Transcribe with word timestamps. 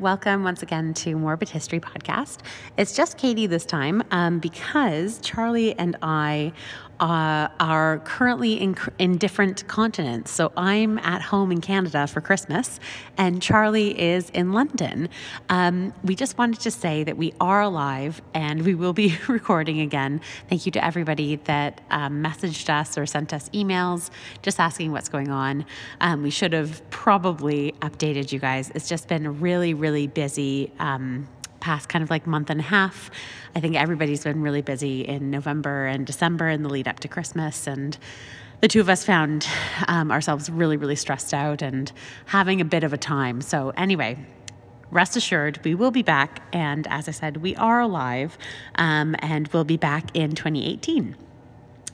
Welcome 0.00 0.44
once 0.44 0.62
again 0.62 0.94
to 0.94 1.14
Morbid 1.14 1.50
History 1.50 1.78
Podcast. 1.78 2.38
It's 2.78 2.96
just 2.96 3.18
Katie 3.18 3.46
this 3.46 3.66
time 3.66 4.02
um, 4.10 4.38
because 4.38 5.18
Charlie 5.18 5.78
and 5.78 5.94
I 6.00 6.54
uh, 7.00 7.48
are 7.58 7.98
currently 8.00 8.60
in, 8.60 8.76
in 8.98 9.16
different 9.16 9.66
continents. 9.66 10.30
So 10.30 10.52
I'm 10.56 10.98
at 10.98 11.22
home 11.22 11.50
in 11.50 11.60
Canada 11.60 12.06
for 12.06 12.20
Christmas, 12.20 12.78
and 13.16 13.40
Charlie 13.42 13.98
is 13.98 14.28
in 14.30 14.52
London. 14.52 15.08
Um, 15.48 15.94
we 16.04 16.14
just 16.14 16.36
wanted 16.36 16.60
to 16.60 16.70
say 16.70 17.02
that 17.04 17.16
we 17.16 17.32
are 17.40 17.62
alive 17.62 18.20
and 18.34 18.64
we 18.64 18.74
will 18.74 18.92
be 18.92 19.16
recording 19.28 19.80
again. 19.80 20.20
Thank 20.48 20.66
you 20.66 20.72
to 20.72 20.84
everybody 20.84 21.36
that 21.36 21.80
um, 21.90 22.22
messaged 22.22 22.68
us 22.68 22.98
or 22.98 23.06
sent 23.06 23.32
us 23.32 23.48
emails 23.50 24.10
just 24.42 24.60
asking 24.60 24.92
what's 24.92 25.08
going 25.08 25.30
on. 25.30 25.64
Um, 26.00 26.22
we 26.22 26.30
should 26.30 26.52
have 26.52 26.88
probably 26.90 27.72
updated 27.80 28.30
you 28.30 28.38
guys. 28.38 28.70
It's 28.74 28.88
just 28.88 29.08
been 29.08 29.40
really, 29.40 29.72
really 29.72 30.06
busy. 30.06 30.70
Past 31.60 31.88
kind 31.88 32.02
of 32.02 32.10
like 32.10 32.26
month 32.26 32.50
and 32.50 32.60
a 32.60 32.64
half. 32.64 33.10
I 33.54 33.60
think 33.60 33.76
everybody's 33.76 34.24
been 34.24 34.42
really 34.42 34.62
busy 34.62 35.02
in 35.02 35.30
November 35.30 35.86
and 35.86 36.06
December 36.06 36.48
in 36.48 36.62
the 36.62 36.68
lead 36.68 36.88
up 36.88 37.00
to 37.00 37.08
Christmas. 37.08 37.66
And 37.66 37.96
the 38.60 38.68
two 38.68 38.80
of 38.80 38.88
us 38.88 39.04
found 39.04 39.46
um, 39.88 40.10
ourselves 40.10 40.50
really, 40.50 40.76
really 40.76 40.96
stressed 40.96 41.32
out 41.32 41.62
and 41.62 41.90
having 42.26 42.60
a 42.60 42.64
bit 42.64 42.84
of 42.84 42.92
a 42.92 42.98
time. 42.98 43.40
So, 43.40 43.70
anyway, 43.76 44.18
rest 44.90 45.16
assured, 45.16 45.60
we 45.64 45.74
will 45.74 45.90
be 45.90 46.02
back. 46.02 46.42
And 46.52 46.86
as 46.88 47.08
I 47.08 47.12
said, 47.12 47.38
we 47.38 47.56
are 47.56 47.80
alive 47.80 48.36
um, 48.76 49.16
and 49.20 49.48
we'll 49.48 49.64
be 49.64 49.76
back 49.76 50.14
in 50.14 50.34
2018. 50.34 51.16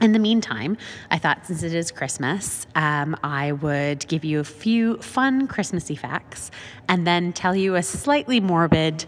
In 0.00 0.12
the 0.12 0.18
meantime, 0.18 0.76
I 1.10 1.18
thought 1.18 1.46
since 1.46 1.62
it 1.62 1.74
is 1.74 1.90
Christmas, 1.90 2.66
um, 2.74 3.16
I 3.22 3.52
would 3.52 4.06
give 4.08 4.24
you 4.24 4.40
a 4.40 4.44
few 4.44 4.98
fun 4.98 5.46
Christmassy 5.46 5.96
facts 5.96 6.50
and 6.88 7.06
then 7.06 7.32
tell 7.32 7.56
you 7.56 7.76
a 7.76 7.82
slightly 7.82 8.40
morbid 8.40 9.06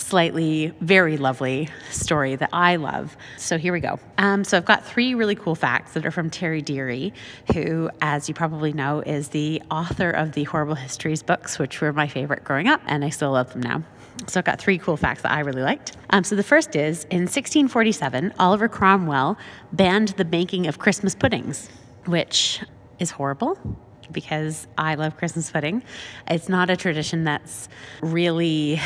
slightly 0.00 0.72
very 0.80 1.16
lovely 1.16 1.68
story 1.90 2.34
that 2.36 2.48
I 2.52 2.76
love. 2.76 3.16
So 3.36 3.58
here 3.58 3.72
we 3.72 3.80
go. 3.80 3.98
Um, 4.18 4.44
so 4.44 4.56
I've 4.56 4.64
got 4.64 4.84
three 4.84 5.14
really 5.14 5.34
cool 5.34 5.54
facts 5.54 5.92
that 5.92 6.06
are 6.06 6.10
from 6.10 6.30
Terry 6.30 6.62
Deary, 6.62 7.12
who, 7.52 7.90
as 8.00 8.28
you 8.28 8.34
probably 8.34 8.72
know, 8.72 9.00
is 9.00 9.28
the 9.28 9.62
author 9.70 10.10
of 10.10 10.32
the 10.32 10.44
Horrible 10.44 10.74
Histories 10.74 11.22
books, 11.22 11.58
which 11.58 11.80
were 11.80 11.92
my 11.92 12.08
favorite 12.08 12.44
growing 12.44 12.66
up, 12.66 12.80
and 12.86 13.04
I 13.04 13.10
still 13.10 13.32
love 13.32 13.52
them 13.52 13.62
now. 13.62 13.82
So 14.26 14.40
I've 14.40 14.44
got 14.44 14.60
three 14.60 14.78
cool 14.78 14.96
facts 14.96 15.22
that 15.22 15.32
I 15.32 15.40
really 15.40 15.62
liked. 15.62 15.96
Um, 16.10 16.24
so 16.24 16.36
the 16.36 16.42
first 16.42 16.76
is 16.76 17.04
in 17.04 17.22
1647, 17.22 18.34
Oliver 18.38 18.68
Cromwell 18.68 19.38
banned 19.72 20.08
the 20.10 20.24
making 20.24 20.66
of 20.66 20.78
Christmas 20.78 21.14
puddings, 21.14 21.68
which 22.06 22.60
is 22.98 23.12
horrible 23.12 23.58
because 24.12 24.66
I 24.76 24.94
love 24.94 25.16
Christmas 25.16 25.50
pudding. 25.50 25.82
It's 26.28 26.48
not 26.48 26.70
a 26.70 26.76
tradition 26.76 27.24
that's 27.24 27.68
really 28.02 28.80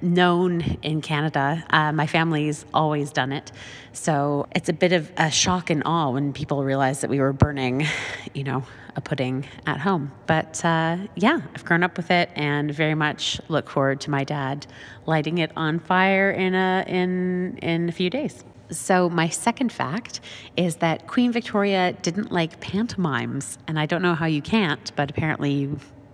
known 0.00 0.60
in 0.82 1.00
Canada. 1.00 1.64
Uh, 1.70 1.92
my 1.92 2.06
family's 2.06 2.64
always 2.72 3.12
done 3.12 3.32
it. 3.32 3.52
So 3.92 4.46
it's 4.54 4.68
a 4.68 4.72
bit 4.72 4.92
of 4.92 5.10
a 5.16 5.30
shock 5.30 5.70
and 5.70 5.82
awe 5.84 6.10
when 6.10 6.32
people 6.32 6.64
realize 6.64 7.00
that 7.00 7.10
we 7.10 7.20
were 7.20 7.32
burning, 7.32 7.86
you 8.34 8.44
know, 8.44 8.64
a 8.96 9.00
pudding 9.00 9.46
at 9.66 9.78
home. 9.78 10.12
But 10.26 10.64
uh, 10.64 10.98
yeah, 11.14 11.40
I've 11.54 11.64
grown 11.64 11.82
up 11.82 11.96
with 11.96 12.10
it 12.10 12.30
and 12.34 12.72
very 12.72 12.94
much 12.94 13.40
look 13.48 13.70
forward 13.70 14.00
to 14.02 14.10
my 14.10 14.24
dad 14.24 14.66
lighting 15.06 15.38
it 15.38 15.52
on 15.56 15.78
fire 15.78 16.30
in 16.30 16.54
a 16.54 16.84
in 16.86 17.58
in 17.58 17.88
a 17.88 17.92
few 17.92 18.10
days. 18.10 18.44
So, 18.70 19.08
my 19.08 19.28
second 19.28 19.72
fact 19.72 20.20
is 20.56 20.76
that 20.76 21.06
Queen 21.06 21.32
Victoria 21.32 21.94
didn't 22.02 22.30
like 22.30 22.60
pantomimes. 22.60 23.58
And 23.66 23.78
I 23.78 23.86
don't 23.86 24.02
know 24.02 24.14
how 24.14 24.26
you 24.26 24.42
can't, 24.42 24.92
but 24.94 25.10
apparently 25.10 25.70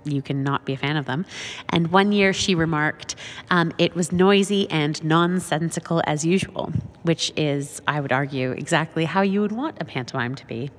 you 0.06 0.14
you 0.14 0.22
cannot 0.22 0.64
be 0.64 0.72
a 0.72 0.76
fan 0.76 0.96
of 0.96 1.06
them. 1.06 1.26
And 1.68 1.90
one 1.90 2.12
year 2.12 2.32
she 2.32 2.54
remarked, 2.54 3.16
um, 3.50 3.72
it 3.78 3.94
was 3.94 4.12
noisy 4.12 4.70
and 4.70 5.02
nonsensical 5.04 6.02
as 6.06 6.24
usual, 6.24 6.72
which 7.02 7.32
is, 7.36 7.82
I 7.86 8.00
would 8.00 8.12
argue, 8.12 8.52
exactly 8.52 9.04
how 9.04 9.22
you 9.22 9.40
would 9.40 9.52
want 9.52 9.76
a 9.80 9.84
pantomime 9.84 10.34
to 10.36 10.46
be. 10.46 10.70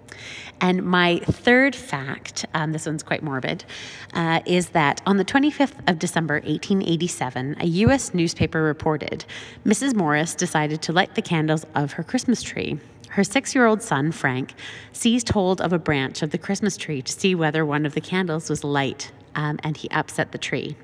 And 0.62 0.84
my 0.84 1.20
third 1.20 1.76
fact, 1.76 2.46
um, 2.54 2.72
this 2.72 2.86
one's 2.86 3.04
quite 3.04 3.22
morbid, 3.22 3.66
uh, 4.14 4.40
is 4.46 4.70
that 4.70 5.02
on 5.06 5.18
the 5.18 5.26
25th 5.26 5.90
of 5.90 6.00
December, 6.00 6.36
1887, 6.36 7.58
a 7.60 7.66
U.S. 7.66 8.14
newspaper 8.14 8.64
reported 8.64 9.26
Mrs. 9.66 9.94
Morris 9.94 10.34
decided 10.34 10.82
to 10.84 10.94
light 10.94 11.16
the 11.16 11.22
candles 11.22 11.66
of 11.76 11.94
her 11.94 12.04
Christmas 12.04 12.42
tree. 12.42 12.80
Her 13.16 13.24
six 13.24 13.56
year 13.56 13.66
old 13.66 13.82
son, 13.82 14.12
Frank, 14.12 14.56
seized 14.92 15.30
hold 15.30 15.62
of 15.62 15.72
a 15.72 15.80
branch 15.80 16.22
of 16.22 16.32
the 16.32 16.38
Christmas 16.38 16.76
tree 16.76 17.02
to 17.02 17.14
see 17.14 17.34
whether 17.34 17.66
one 17.66 17.86
of 17.86 17.94
the 17.94 18.02
candles 18.02 18.50
was 18.50 18.62
light, 18.66 19.14
um, 19.36 19.58
and 19.64 19.78
he 19.78 19.90
upset 19.90 20.34
the 20.34 20.38
tree. 20.38 20.76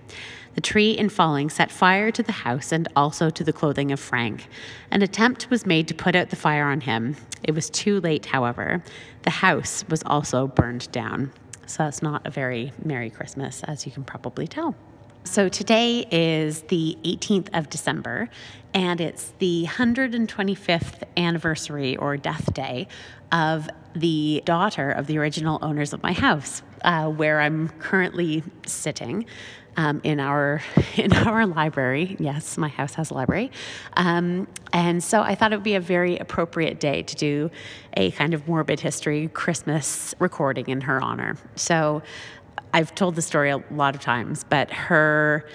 The 0.55 0.61
tree, 0.61 0.91
in 0.91 1.09
falling, 1.09 1.49
set 1.49 1.69
fire 1.69 2.09
to 2.09 2.23
the 2.23 2.31
house 2.31 2.71
and 2.71 2.87
also 2.95 3.29
to 3.29 3.43
the 3.43 3.51
clothing 3.51 3.91
of 3.91 3.99
Frank. 3.99 4.47
An 4.91 5.01
attempt 5.01 5.49
was 5.49 5.65
made 5.65 5.89
to 5.89 5.93
put 5.93 6.15
out 6.15 6.29
the 6.29 6.37
fire 6.37 6.69
on 6.69 6.79
him. 6.79 7.17
It 7.43 7.53
was 7.53 7.69
too 7.69 7.99
late, 7.99 8.27
however. 8.27 8.81
The 9.23 9.29
house 9.29 9.83
was 9.89 10.01
also 10.05 10.47
burned 10.47 10.89
down. 10.93 11.33
So 11.65 11.83
that's 11.83 12.01
not 12.01 12.25
a 12.25 12.31
very 12.31 12.71
Merry 12.81 13.09
Christmas, 13.09 13.61
as 13.63 13.85
you 13.85 13.91
can 13.91 14.05
probably 14.05 14.47
tell. 14.47 14.77
So 15.23 15.49
today 15.49 16.05
is 16.09 16.63
the 16.63 16.97
18th 17.03 17.49
of 17.53 17.69
December, 17.69 18.27
and 18.73 18.99
it's 18.99 19.33
the 19.37 19.65
125th 19.69 21.03
anniversary 21.15 21.95
or 21.95 22.17
death 22.17 22.51
day 22.53 22.87
of 23.31 23.69
the 23.93 24.41
daughter 24.45 24.89
of 24.89 25.05
the 25.05 25.19
original 25.19 25.59
owners 25.61 25.93
of 25.93 26.01
my 26.01 26.13
house, 26.13 26.63
uh, 26.83 27.07
where 27.07 27.39
I'm 27.39 27.69
currently 27.69 28.43
sitting. 28.65 29.25
Um, 29.77 30.01
in 30.03 30.19
our 30.19 30.61
in 30.97 31.13
our 31.13 31.45
library, 31.45 32.17
yes, 32.19 32.57
my 32.57 32.67
house 32.67 32.95
has 32.95 33.09
a 33.09 33.13
library, 33.13 33.51
um, 33.95 34.49
and 34.73 35.01
so 35.01 35.21
I 35.21 35.35
thought 35.35 35.53
it 35.53 35.55
would 35.55 35.63
be 35.63 35.75
a 35.75 35.79
very 35.79 36.17
appropriate 36.17 36.81
day 36.81 37.03
to 37.03 37.15
do 37.15 37.51
a 37.95 38.11
kind 38.11 38.33
of 38.33 38.49
morbid 38.49 38.81
history 38.81 39.29
Christmas 39.29 40.13
recording 40.19 40.67
in 40.67 40.81
her 40.81 41.01
honor. 41.01 41.37
So 41.55 42.01
I've 42.73 42.95
told 42.95 43.15
the 43.15 43.21
story 43.21 43.49
a 43.49 43.63
lot 43.71 43.95
of 43.95 44.01
times, 44.01 44.45
but 44.47 44.71
her 44.71 45.45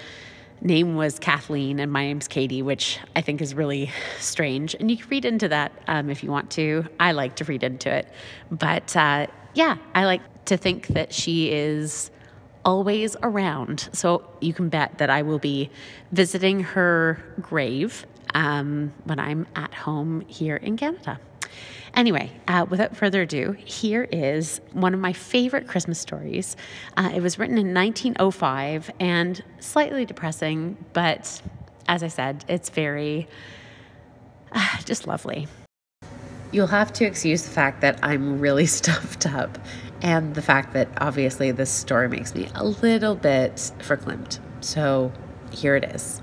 name 0.61 0.95
was 0.95 1.19
Kathleen 1.19 1.79
and 1.79 1.91
my 1.91 2.05
name's 2.05 2.27
Katie, 2.27 2.61
which 2.61 2.99
I 3.15 3.21
think 3.21 3.41
is 3.41 3.53
really 3.53 3.91
strange. 4.19 4.75
And 4.75 4.89
you 4.89 4.97
can 4.97 5.09
read 5.09 5.25
into 5.25 5.47
that 5.49 5.71
um, 5.87 6.09
if 6.09 6.23
you 6.23 6.31
want 6.31 6.51
to. 6.51 6.85
I 6.99 7.11
like 7.11 7.35
to 7.37 7.43
read 7.45 7.63
into 7.63 7.93
it. 7.93 8.07
But 8.51 8.95
uh, 8.95 9.27
yeah, 9.53 9.77
I 9.93 10.05
like 10.05 10.45
to 10.45 10.57
think 10.57 10.87
that 10.87 11.13
she 11.13 11.51
is 11.51 12.11
always 12.65 13.15
around. 13.23 13.89
So 13.93 14.27
you 14.41 14.53
can 14.53 14.69
bet 14.69 14.97
that 14.97 15.09
I 15.09 15.21
will 15.21 15.39
be 15.39 15.69
visiting 16.11 16.61
her 16.61 17.23
grave 17.39 18.05
um, 18.33 18.93
when 19.05 19.19
I'm 19.19 19.47
at 19.55 19.73
home 19.73 20.21
here 20.27 20.57
in 20.57 20.77
Canada. 20.77 21.19
Anyway, 21.95 22.31
uh, 22.47 22.65
without 22.69 22.95
further 22.95 23.23
ado, 23.23 23.53
here 23.65 24.07
is 24.11 24.61
one 24.73 24.93
of 24.93 24.99
my 24.99 25.13
favorite 25.13 25.67
Christmas 25.67 25.99
stories. 25.99 26.55
Uh, 26.95 27.11
it 27.15 27.21
was 27.21 27.39
written 27.39 27.57
in 27.57 27.73
1905 27.73 28.91
and 28.99 29.43
slightly 29.59 30.05
depressing, 30.05 30.77
but 30.93 31.41
as 31.87 32.03
I 32.03 32.07
said, 32.07 32.45
it's 32.47 32.69
very 32.69 33.27
uh, 34.51 34.77
just 34.85 35.07
lovely. 35.07 35.47
You'll 36.51 36.67
have 36.67 36.93
to 36.93 37.05
excuse 37.05 37.43
the 37.43 37.49
fact 37.49 37.81
that 37.81 37.99
I'm 38.03 38.39
really 38.39 38.65
stuffed 38.67 39.25
up 39.25 39.57
and 40.01 40.35
the 40.35 40.41
fact 40.41 40.73
that 40.73 40.89
obviously 40.97 41.51
this 41.51 41.69
story 41.69 42.07
makes 42.07 42.35
me 42.35 42.49
a 42.55 42.63
little 42.63 43.15
bit 43.15 43.55
verklempt. 43.79 44.39
So 44.61 45.11
here 45.51 45.75
it 45.75 45.83
is. 45.83 46.21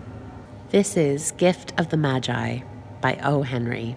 This 0.70 0.96
is 0.96 1.32
Gift 1.32 1.78
of 1.78 1.90
the 1.90 1.96
Magi 1.96 2.60
by 3.00 3.18
O. 3.22 3.42
Henry. 3.42 3.96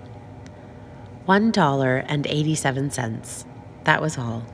$1.87. 1.27 3.45
That 3.83 4.01
was 4.01 4.17
all. 4.17 4.45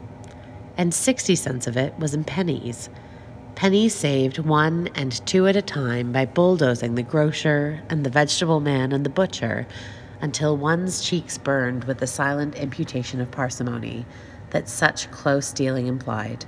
And 0.75 0.91
60 0.93 1.35
cents 1.35 1.67
of 1.67 1.77
it 1.77 1.97
was 1.99 2.15
in 2.15 2.23
pennies. 2.23 2.89
Pennies 3.55 3.93
saved 3.93 4.39
one 4.39 4.89
and 4.95 5.11
two 5.27 5.45
at 5.47 5.55
a 5.55 5.61
time 5.61 6.11
by 6.11 6.25
bulldozing 6.25 6.95
the 6.95 7.03
grocer 7.03 7.83
and 7.89 8.03
the 8.03 8.09
vegetable 8.09 8.59
man 8.59 8.91
and 8.91 9.05
the 9.05 9.09
butcher 9.09 9.67
until 10.19 10.57
one's 10.57 11.03
cheeks 11.03 11.37
burned 11.37 11.83
with 11.83 11.99
the 11.99 12.07
silent 12.07 12.55
imputation 12.55 13.21
of 13.21 13.29
parsimony 13.29 14.07
that 14.49 14.67
such 14.67 15.11
close 15.11 15.53
dealing 15.53 15.85
implied. 15.85 16.47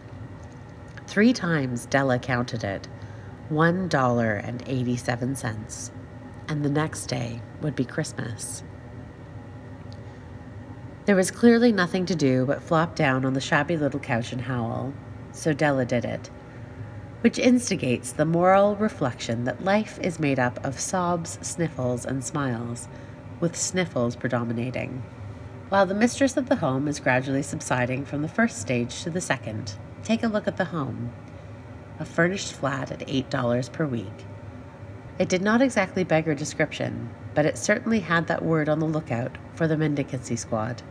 Three 1.05 1.33
times 1.33 1.85
Della 1.85 2.17
counted 2.17 2.63
it 2.63 2.87
$1.87. 3.51 5.91
And 6.47 6.65
the 6.65 6.69
next 6.69 7.07
day 7.07 7.41
would 7.61 7.75
be 7.75 7.85
Christmas. 7.85 8.63
There 11.05 11.15
was 11.15 11.29
clearly 11.29 11.71
nothing 11.71 12.07
to 12.07 12.15
do 12.15 12.45
but 12.47 12.63
flop 12.63 12.95
down 12.95 13.25
on 13.25 13.33
the 13.33 13.41
shabby 13.41 13.77
little 13.77 13.99
couch 13.99 14.31
and 14.31 14.41
howl, 14.41 14.91
so 15.31 15.53
Della 15.53 15.85
did 15.85 16.03
it, 16.03 16.31
which 17.21 17.37
instigates 17.37 18.11
the 18.11 18.25
moral 18.25 18.75
reflection 18.75 19.43
that 19.43 19.63
life 19.63 19.99
is 20.01 20.19
made 20.19 20.39
up 20.39 20.65
of 20.65 20.79
sobs, 20.79 21.37
sniffles, 21.43 22.05
and 22.05 22.23
smiles, 22.23 22.87
with 23.39 23.55
sniffles 23.55 24.15
predominating. 24.15 25.03
While 25.69 25.85
the 25.85 25.93
mistress 25.93 26.37
of 26.37 26.49
the 26.49 26.55
home 26.55 26.87
is 26.87 26.99
gradually 26.99 27.43
subsiding 27.43 28.05
from 28.05 28.23
the 28.23 28.27
first 28.27 28.57
stage 28.57 29.03
to 29.03 29.11
the 29.11 29.21
second, 29.21 29.75
take 30.03 30.23
a 30.23 30.27
look 30.27 30.47
at 30.47 30.57
the 30.57 30.65
home. 30.65 31.11
A 31.99 32.05
furnished 32.05 32.53
flat 32.53 32.91
at 32.91 33.07
$8 33.07 33.71
per 33.71 33.85
week, 33.85 34.25
It 35.19 35.29
did 35.29 35.43
not 35.43 35.61
exactly 35.61 36.03
beggar 36.03 36.33
description, 36.33 37.11
but 37.35 37.45
it 37.45 37.59
certainly 37.59 37.99
had 37.99 38.25
that 38.27 38.43
word 38.43 38.67
on 38.67 38.79
the 38.79 38.87
lookout 38.87 39.37
for 39.53 39.67
the 39.67 39.77
mendicancy 39.77 40.35
squad. 40.35 40.81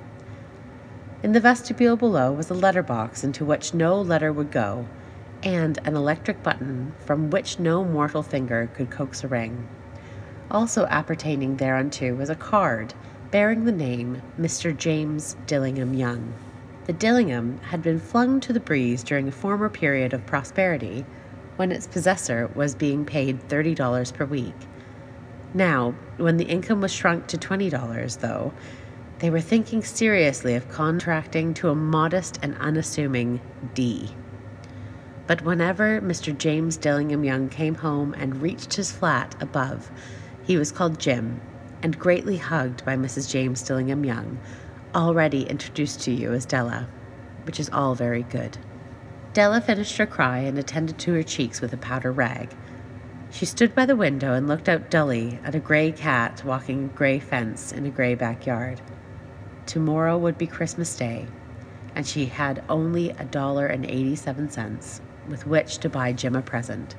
In 1.25 1.33
the 1.33 1.41
vestibule 1.41 1.97
below 1.97 2.31
was 2.33 2.51
a 2.51 2.55
letter 2.55 2.83
box 2.83 3.25
into 3.25 3.47
which 3.47 3.73
no 3.73 3.99
letter 3.99 4.31
would 4.31 4.51
go, 4.51 4.87
and 5.43 5.79
an 5.87 5.97
electric 5.97 6.43
button 6.43 6.93
from 6.99 7.31
which 7.31 7.59
no 7.59 7.83
mortal 7.83 8.23
finger 8.23 8.69
could 8.75 8.91
coax 8.91 9.25
a 9.25 9.29
ring. 9.29 9.67
Also 10.51 10.85
appertaining 10.85 11.57
thereunto 11.57 12.15
was 12.15 12.29
a 12.29 12.35
card 12.35 12.93
bearing 13.31 13.65
the 13.65 13.73
name 13.73 14.21
Mr. 14.39 14.77
James 14.77 15.35
Dillingham 15.47 15.95
Young. 15.95 16.35
The 16.85 16.93
Dillingham 16.93 17.59
had 17.71 17.81
been 17.81 18.01
flung 18.01 18.39
to 18.41 18.53
the 18.53 18.61
breeze 18.61 19.03
during 19.03 19.27
a 19.27 19.33
former 19.33 19.71
period 19.71 20.13
of 20.13 20.27
prosperity 20.27 21.07
when 21.57 21.73
its 21.73 21.87
possessor 21.87 22.51
was 22.55 22.75
being 22.75 23.07
paid 23.07 23.49
$30 23.49 24.13
per 24.13 24.27
week. 24.27 24.55
Now, 25.55 25.95
when 26.19 26.37
the 26.37 26.45
income 26.45 26.83
was 26.83 26.93
shrunk 26.93 27.29
to 27.29 27.39
$20, 27.39 28.19
though, 28.19 28.53
they 29.19 29.31
were 29.31 29.41
thinking 29.41 29.83
seriously 29.83 30.55
of 30.55 30.69
contracting 30.69 31.55
to 31.55 31.71
a 31.71 31.75
modest 31.75 32.39
and 32.43 32.57
unassuming 32.59 33.41
D. 33.75 34.11
But 35.27 35.43
whenever 35.43 36.01
Mr. 36.01 36.37
James 36.37 36.77
Dillingham 36.77 37.25
Young 37.25 37.49
came 37.49 37.77
home 37.77 38.15
and 38.15 38.43
reached 38.43 38.75
his 38.75 38.93
flat 38.93 39.35
above, 39.41 39.91
he 40.43 40.57
was 40.57 40.73
called 40.73 41.01
Jim 41.01 41.41
and 41.83 41.99
greatly 41.99 42.37
hugged 42.37 42.85
by 42.85 42.97
Mrs. 42.97 43.31
James 43.31 43.63
Dillingham 43.63 44.05
Young, 44.05 44.39
already 44.95 45.43
introduced 45.45 46.01
to 46.03 46.11
you 46.11 46.33
as 46.33 46.45
Della, 46.47 46.89
which 47.45 47.61
is 47.61 47.71
all 47.71 47.95
very 47.95 48.23
good. 48.25 48.59
Della 49.33 49.61
finished 49.61 49.97
her 49.97 50.07
cry 50.07 50.39
and 50.39 50.59
attended 50.59 50.99
to 50.99 51.13
her 51.15 51.23
cheeks 51.23 51.61
with 51.61 51.73
a 51.73 51.79
powder 51.79 52.13
rag. 52.13 52.55
She 53.31 53.47
stood 53.47 53.75
by 53.75 53.87
the 53.87 53.97
window 53.97 54.35
and 54.35 54.47
looked 54.47 54.69
out 54.69 54.91
dully 54.91 55.41
at 55.45 55.55
a 55.55 55.61
gray 55.61 55.91
cat 55.91 56.45
walking 56.45 56.85
a 56.85 56.89
gray 56.89 57.19
fence 57.19 57.73
in 57.73 57.85
a 57.85 57.91
gray 57.91 58.15
backyard. 58.15 58.81
Tomorrow 59.67 60.19
would 60.19 60.39
be 60.39 60.47
Christmas 60.47 60.95
Day, 60.97 61.27
and 61.95 62.07
she 62.07 62.27
had 62.27 62.65
only 62.69 63.11
a 63.11 63.25
dollar 63.25 63.67
and 63.67 63.85
eighty-seven 63.85 64.51
cents 64.51 65.01
with 65.29 65.47
which 65.47 65.79
to 65.79 65.89
buy 65.89 66.13
Jim 66.13 66.37
a 66.37 66.43
present. 66.43 66.95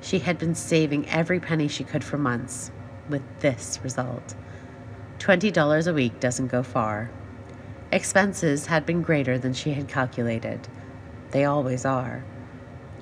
She 0.00 0.20
had 0.20 0.38
been 0.38 0.54
saving 0.54 1.08
every 1.08 1.40
penny 1.40 1.68
she 1.68 1.84
could 1.84 2.04
for 2.04 2.18
months, 2.18 2.70
with 3.08 3.22
this 3.40 3.80
result. 3.82 4.34
Twenty 5.18 5.50
dollars 5.50 5.86
a 5.86 5.94
week 5.94 6.20
doesn't 6.20 6.48
go 6.48 6.62
far. 6.62 7.10
Expenses 7.90 8.66
had 8.66 8.86
been 8.86 9.02
greater 9.02 9.38
than 9.38 9.52
she 9.54 9.72
had 9.72 9.88
calculated 9.88 10.68
they 11.30 11.44
always 11.44 11.84
are. 11.84 12.24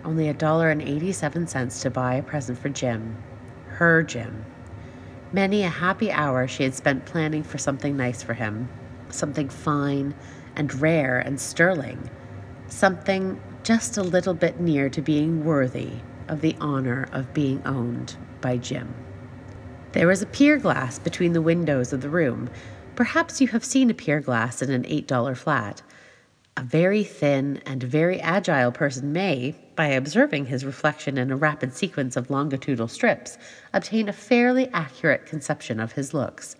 Only 0.04 0.28
a 0.28 0.34
dollar 0.34 0.70
and 0.70 0.82
87 0.82 1.46
cents 1.46 1.82
to 1.82 1.90
buy 1.90 2.14
a 2.14 2.22
present 2.22 2.58
for 2.58 2.68
Jim. 2.68 3.16
Her 3.68 4.02
Jim. 4.02 4.44
Many 5.32 5.62
a 5.62 5.68
happy 5.68 6.10
hour 6.10 6.46
she 6.46 6.62
had 6.62 6.74
spent 6.74 7.04
planning 7.04 7.42
for 7.42 7.58
something 7.58 7.96
nice 7.96 8.22
for 8.22 8.34
him, 8.34 8.68
something 9.12 9.48
fine 9.48 10.14
and 10.56 10.80
rare 10.80 11.18
and 11.18 11.40
sterling, 11.40 12.10
something 12.68 13.40
just 13.62 13.96
a 13.96 14.02
little 14.02 14.34
bit 14.34 14.60
near 14.60 14.88
to 14.88 15.02
being 15.02 15.44
worthy 15.44 15.90
of 16.28 16.40
the 16.40 16.56
honor 16.60 17.08
of 17.12 17.34
being 17.34 17.62
owned 17.66 18.16
by 18.40 18.56
Jim. 18.56 18.94
There 19.92 20.06
was 20.06 20.22
a 20.22 20.26
pier 20.26 20.58
glass 20.58 20.98
between 20.98 21.32
the 21.32 21.42
windows 21.42 21.92
of 21.92 22.00
the 22.00 22.10
room. 22.10 22.50
Perhaps 22.96 23.40
you 23.40 23.48
have 23.48 23.64
seen 23.64 23.90
a 23.90 23.94
pier 23.94 24.20
glass 24.20 24.62
in 24.62 24.70
an 24.70 24.84
$8 24.84 25.36
flat. 25.36 25.82
A 26.56 26.62
very 26.62 27.04
thin 27.04 27.62
and 27.66 27.82
very 27.82 28.20
agile 28.20 28.72
person 28.72 29.12
may, 29.12 29.54
by 29.74 29.88
observing 29.88 30.46
his 30.46 30.64
reflection 30.64 31.18
in 31.18 31.30
a 31.30 31.36
rapid 31.36 31.74
sequence 31.74 32.16
of 32.16 32.30
longitudinal 32.30 32.88
strips, 32.88 33.36
obtain 33.74 34.08
a 34.08 34.12
fairly 34.12 34.68
accurate 34.72 35.26
conception 35.26 35.80
of 35.80 35.92
his 35.92 36.14
looks. 36.14 36.56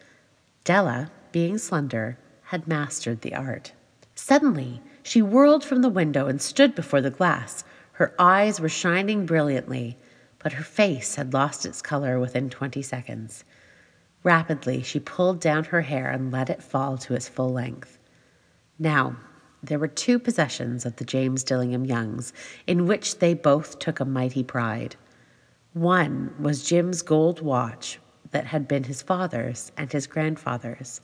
Della, 0.65 1.11
being 1.33 1.57
slender, 1.57 2.19
had 2.47 2.69
mastered 2.69 3.21
the 3.21 3.35
art. 3.35 3.73
Suddenly, 4.15 4.81
she 5.03 5.21
whirled 5.21 5.65
from 5.65 5.83
the 5.83 5.89
window 5.89 6.27
and 6.27 6.41
stood 6.41 6.75
before 6.75 7.01
the 7.01 7.11
glass. 7.11 7.65
Her 7.93 8.15
eyes 8.19 8.61
were 8.61 8.69
shining 8.69 9.27
brilliantly, 9.27 9.99
but 10.39 10.53
her 10.53 10.65
face 10.65 11.17
had 11.17 11.33
lost 11.35 11.67
its 11.67 11.83
color 11.83 12.21
within 12.21 12.49
twenty 12.49 12.83
seconds. 12.83 13.45
Rapidly, 14.23 14.83
she 14.83 15.01
pulled 15.01 15.41
down 15.41 15.65
her 15.65 15.83
hair 15.83 16.11
and 16.11 16.33
let 16.33 16.51
it 16.51 16.63
fall 16.63 16.99
to 16.99 17.15
its 17.15 17.29
full 17.29 17.53
length. 17.53 17.99
Now, 18.79 19.17
there 19.63 19.79
were 19.79 19.89
two 19.89 20.19
possessions 20.19 20.87
of 20.87 20.97
the 20.97 21.05
James 21.05 21.43
Dillingham 21.43 21.85
Youngs 21.85 22.33
in 22.67 22.87
which 22.87 23.19
they 23.19 23.35
both 23.35 23.79
took 23.79 23.99
a 23.99 24.05
mighty 24.05 24.45
pride. 24.45 24.95
One 25.73 26.35
was 26.39 26.69
Jim's 26.69 27.03
gold 27.03 27.41
watch 27.41 27.99
that 28.31 28.47
had 28.47 28.69
been 28.69 28.85
his 28.85 29.03
father's 29.03 29.73
and 29.77 29.93
his 29.93 30.07
grandfather's. 30.07 31.01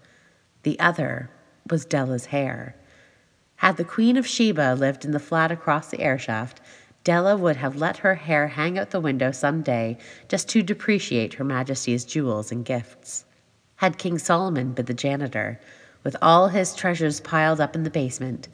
The 0.63 0.79
other 0.79 1.31
was 1.69 1.85
Della's 1.85 2.27
hair. 2.27 2.77
Had 3.57 3.77
the 3.77 3.85
Queen 3.85 4.17
of 4.17 4.27
Sheba 4.27 4.75
lived 4.75 5.05
in 5.05 5.13
the 5.13 5.21
flat 5.21 5.53
across 5.53 5.89
the 5.89 5.99
airshaft, 5.99 6.57
Della 7.05 7.37
would 7.37 7.57
have 7.57 7.77
let 7.77 7.99
her 7.99 8.15
hair 8.15 8.49
hang 8.49 8.79
out 8.79 8.91
the 8.91 9.01
window 9.01 9.33
some 9.33 9.63
day 9.63 9.99
just 10.29 10.49
to 10.51 10.63
depreciate 10.63 11.35
Her 11.35 11.45
Majesty's 11.45 12.05
jewels 12.05 12.53
and 12.53 12.65
gifts. 12.65 13.25
Had 13.77 13.99
King 13.99 14.19
Solomon 14.19 14.73
been 14.73 14.87
the 14.87 14.95
janitor, 14.95 15.61
with 16.05 16.17
all 16.23 16.49
his 16.49 16.75
treasures 16.75 17.21
piled 17.21 17.61
up 17.61 17.75
in 17.75 17.83
the 17.83 17.91
basement, 17.91 18.49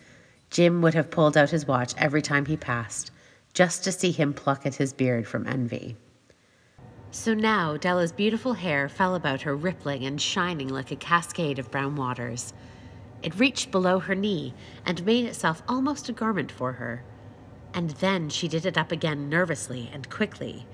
Jim 0.50 0.81
would 0.81 0.94
have 0.94 1.10
pulled 1.10 1.37
out 1.37 1.50
his 1.50 1.66
watch 1.66 1.94
every 1.99 2.22
time 2.22 2.46
he 2.46 2.56
passed, 2.56 3.10
just 3.52 3.84
to 3.84 3.93
see 3.93 4.12
him 4.12 4.32
pluck 4.32 4.64
at 4.64 4.76
his 4.76 4.94
beard 4.94 5.26
from 5.26 5.46
envy. 5.46 5.96
So 7.10 7.32
now 7.32 7.76
Della's 7.78 8.12
beautiful 8.12 8.52
hair 8.52 8.88
fell 8.88 9.14
about 9.14 9.43
her, 9.43 9.56
rippling 9.56 10.05
and 10.05 10.20
shining 10.20 10.69
like 10.69 10.90
a 10.90 10.96
cascade 10.96 11.58
of 11.58 11.70
brown 11.70 11.96
waters. 11.96 12.52
It 13.22 13.38
reached 13.38 13.70
below 13.70 13.99
her 13.99 14.14
knee 14.14 14.55
and 14.84 15.05
made 15.06 15.25
itself 15.25 15.62
almost 15.66 16.08
a 16.08 16.12
garment 16.12 16.52
for 16.52 16.72
her. 16.75 17.02
And 17.72 17.90
then 17.90 18.28
she 18.28 18.46
did 18.46 18.66
it 18.66 18.76
up 18.78 18.93
again 18.93 19.28
nervously 19.28 19.90
and 19.93 20.08
quickly. 20.10 20.66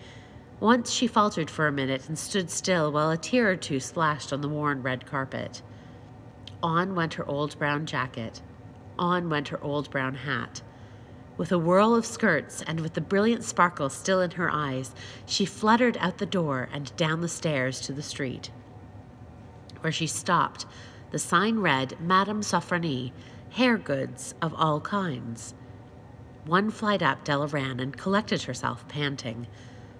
Once 0.58 0.90
she 0.90 1.06
faltered 1.06 1.50
for 1.50 1.66
a 1.66 1.72
minute 1.72 2.08
and 2.08 2.18
stood 2.18 2.50
still 2.50 2.90
while 2.90 3.10
a 3.10 3.16
tear 3.16 3.50
or 3.50 3.56
two 3.56 3.78
splashed 3.78 4.32
on 4.32 4.40
the 4.40 4.48
worn 4.48 4.82
red 4.82 5.06
carpet. 5.06 5.62
On 6.62 6.94
went 6.94 7.14
her 7.14 7.26
old 7.26 7.58
brown 7.58 7.86
jacket. 7.86 8.42
On 8.98 9.28
went 9.30 9.48
her 9.48 9.62
old 9.62 9.90
brown 9.90 10.14
hat. 10.14 10.62
With 11.36 11.50
a 11.50 11.58
whirl 11.58 11.96
of 11.96 12.06
skirts 12.06 12.62
and 12.62 12.80
with 12.80 12.94
the 12.94 13.00
brilliant 13.00 13.42
sparkle 13.42 13.90
still 13.90 14.20
in 14.20 14.32
her 14.32 14.50
eyes, 14.50 14.94
she 15.26 15.44
fluttered 15.44 15.96
out 15.98 16.18
the 16.18 16.26
door 16.26 16.68
and 16.72 16.94
down 16.96 17.22
the 17.22 17.28
stairs 17.28 17.80
to 17.82 17.92
the 17.92 18.02
street. 18.02 18.50
Where 19.80 19.92
she 19.92 20.06
stopped, 20.06 20.64
the 21.10 21.18
sign 21.18 21.58
read 21.58 22.00
Madame 22.00 22.40
Sofronie, 22.40 23.12
hair 23.50 23.76
goods 23.76 24.34
of 24.40 24.54
all 24.54 24.80
kinds. 24.80 25.54
One 26.44 26.70
flight 26.70 27.02
up, 27.02 27.24
Della 27.24 27.48
ran 27.48 27.80
and 27.80 27.96
collected 27.96 28.42
herself, 28.42 28.86
panting. 28.86 29.48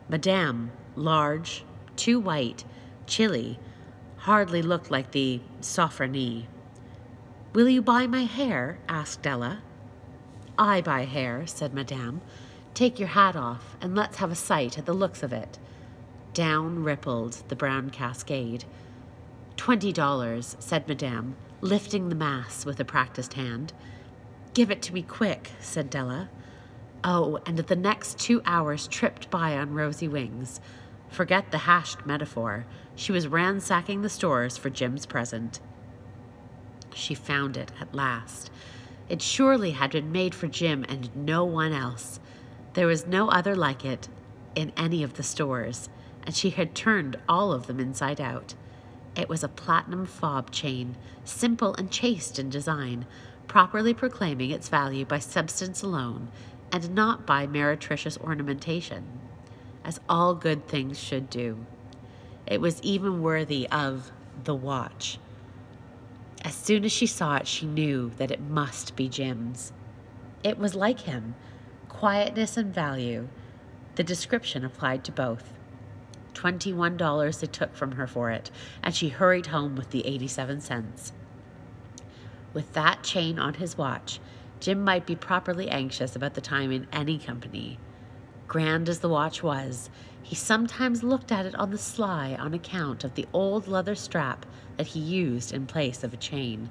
Madame, 0.08 0.70
large, 0.94 1.64
too 1.96 2.20
white, 2.20 2.64
chilly, 3.06 3.58
hardly 4.18 4.62
looked 4.62 4.90
like 4.90 5.10
the 5.10 5.40
Sofronie. 5.60 6.46
Will 7.52 7.68
you 7.68 7.82
buy 7.82 8.06
my 8.06 8.24
hair? 8.24 8.78
asked 8.88 9.22
Della. 9.22 9.62
I 10.58 10.80
buy 10.80 11.04
hair, 11.04 11.46
said 11.46 11.74
Madame. 11.74 12.20
Take 12.74 12.98
your 12.98 13.08
hat 13.08 13.36
off, 13.36 13.76
and 13.80 13.94
let's 13.94 14.18
have 14.18 14.30
a 14.30 14.36
sight 14.36 14.78
at 14.78 14.86
the 14.86 14.92
looks 14.92 15.22
of 15.22 15.32
it. 15.32 15.58
Down 16.32 16.82
rippled 16.82 17.42
the 17.48 17.56
brown 17.56 17.90
cascade. 17.90 18.64
Twenty 19.56 19.92
dollars, 19.92 20.56
said 20.58 20.88
Madame, 20.88 21.36
lifting 21.60 22.08
the 22.08 22.14
mass 22.14 22.66
with 22.66 22.80
a 22.80 22.84
practiced 22.84 23.34
hand. 23.34 23.72
Give 24.52 24.70
it 24.70 24.82
to 24.82 24.94
me 24.94 25.02
quick, 25.02 25.50
said 25.60 25.90
Della. 25.90 26.28
Oh, 27.02 27.38
and 27.46 27.58
the 27.58 27.76
next 27.76 28.18
two 28.18 28.42
hours 28.44 28.88
tripped 28.88 29.30
by 29.30 29.56
on 29.56 29.74
rosy 29.74 30.08
wings. 30.08 30.60
Forget 31.08 31.50
the 31.50 31.58
hashed 31.58 32.06
metaphor. 32.06 32.66
She 32.96 33.12
was 33.12 33.28
ransacking 33.28 34.02
the 34.02 34.08
stores 34.08 34.56
for 34.56 34.70
Jim's 34.70 35.06
present. 35.06 35.60
She 36.94 37.14
found 37.14 37.56
it 37.56 37.70
at 37.80 37.94
last. 37.94 38.50
It 39.08 39.20
surely 39.20 39.72
had 39.72 39.90
been 39.90 40.12
made 40.12 40.34
for 40.34 40.46
Jim 40.46 40.84
and 40.88 41.14
no 41.14 41.44
one 41.44 41.72
else. 41.72 42.20
There 42.72 42.86
was 42.86 43.06
no 43.06 43.28
other 43.28 43.54
like 43.54 43.84
it 43.84 44.08
in 44.54 44.72
any 44.76 45.02
of 45.02 45.14
the 45.14 45.22
stores, 45.22 45.88
and 46.24 46.34
she 46.34 46.50
had 46.50 46.74
turned 46.74 47.18
all 47.28 47.52
of 47.52 47.66
them 47.66 47.78
inside 47.78 48.20
out. 48.20 48.54
It 49.16 49.28
was 49.28 49.44
a 49.44 49.48
platinum 49.48 50.06
fob 50.06 50.50
chain, 50.50 50.96
simple 51.24 51.74
and 51.74 51.90
chaste 51.90 52.38
in 52.38 52.48
design, 52.48 53.06
properly 53.46 53.92
proclaiming 53.94 54.50
its 54.50 54.68
value 54.68 55.04
by 55.04 55.18
substance 55.18 55.82
alone 55.82 56.28
and 56.72 56.94
not 56.94 57.26
by 57.26 57.46
meretricious 57.46 58.18
ornamentation, 58.18 59.04
as 59.84 60.00
all 60.08 60.34
good 60.34 60.66
things 60.66 60.98
should 60.98 61.28
do. 61.30 61.66
It 62.46 62.60
was 62.60 62.82
even 62.82 63.22
worthy 63.22 63.68
of 63.68 64.10
the 64.42 64.54
watch 64.54 65.18
as 66.44 66.54
soon 66.54 66.84
as 66.84 66.92
she 66.92 67.06
saw 67.06 67.36
it, 67.36 67.48
she 67.48 67.66
knew 67.66 68.12
that 68.18 68.30
it 68.30 68.40
must 68.40 68.94
be 68.94 69.08
Jim's. 69.08 69.72
It 70.42 70.58
was 70.58 70.74
like 70.74 71.00
him 71.00 71.34
quietness 71.88 72.56
and 72.56 72.74
value. 72.74 73.28
The 73.94 74.04
description 74.04 74.64
applied 74.64 75.04
to 75.04 75.12
both. 75.12 75.54
$21 76.34 77.40
they 77.40 77.46
took 77.46 77.74
from 77.74 77.92
her 77.92 78.06
for 78.06 78.30
it, 78.30 78.50
and 78.82 78.94
she 78.94 79.08
hurried 79.08 79.46
home 79.46 79.76
with 79.76 79.90
the 79.90 80.04
87 80.06 80.60
cents. 80.60 81.12
With 82.52 82.72
that 82.74 83.02
chain 83.04 83.38
on 83.38 83.54
his 83.54 83.78
watch, 83.78 84.20
Jim 84.60 84.84
might 84.84 85.06
be 85.06 85.14
properly 85.14 85.70
anxious 85.70 86.16
about 86.16 86.34
the 86.34 86.40
time 86.40 86.72
in 86.72 86.88
any 86.92 87.16
company. 87.16 87.78
Grand 88.48 88.88
as 88.88 88.98
the 88.98 89.08
watch 89.08 89.42
was, 89.42 89.88
he 90.24 90.34
sometimes 90.34 91.02
looked 91.02 91.30
at 91.30 91.44
it 91.44 91.54
on 91.54 91.70
the 91.70 91.76
sly 91.76 92.34
on 92.40 92.54
account 92.54 93.04
of 93.04 93.14
the 93.14 93.26
old 93.34 93.68
leather 93.68 93.94
strap 93.94 94.46
that 94.78 94.88
he 94.88 94.98
used 94.98 95.52
in 95.52 95.66
place 95.66 96.02
of 96.02 96.14
a 96.14 96.16
chain. 96.16 96.70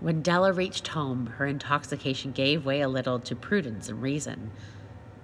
When 0.00 0.22
Della 0.22 0.50
reached 0.54 0.88
home, 0.88 1.26
her 1.36 1.46
intoxication 1.46 2.32
gave 2.32 2.64
way 2.64 2.80
a 2.80 2.88
little 2.88 3.18
to 3.20 3.36
prudence 3.36 3.90
and 3.90 4.00
reason. 4.00 4.50